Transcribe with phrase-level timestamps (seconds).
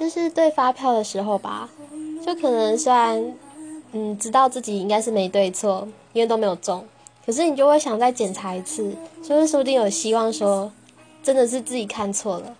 [0.00, 1.68] 就是对发票的时候吧
[2.24, 3.22] 就可能虽然
[3.92, 6.82] 嗯知道自己应该是没对错因为都没有中
[7.26, 10.72] 可是你就会想再检查一次就是说不定有希望说
[11.22, 12.56] 真的是自己看错了